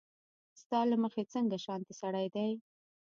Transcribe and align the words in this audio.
ستا 0.61 0.79
له 0.91 0.95
مخې 1.03 1.23
څنګه 1.33 1.55
شانتې 1.65 1.93
سړی 2.01 2.27
دی 2.35 2.49